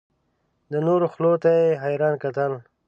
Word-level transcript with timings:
د 0.71 0.73
نورو 0.87 1.05
خولو 1.13 1.33
ته 1.43 1.49
یې 1.59 1.79
حیران 1.83 2.15
کتل. 2.23 2.51